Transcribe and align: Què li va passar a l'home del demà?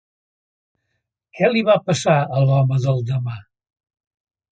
Què 1.39 1.49
li 1.51 1.61
va 1.67 1.75
passar 1.89 2.15
a 2.23 2.39
l'home 2.45 2.79
del 2.87 3.05
demà? 3.11 3.37